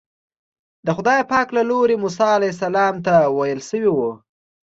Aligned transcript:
د 0.85 0.87
خدای 0.97 1.21
پاک 1.31 1.47
له 1.57 1.61
لوري 1.69 1.95
موسی 2.03 2.29
علیه 2.37 2.53
السلام 2.55 2.95
ته 3.05 3.13
ویل 3.37 3.61
شوي 3.69 3.91
وو. 3.93 4.11